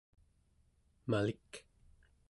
[1.09, 1.51] malik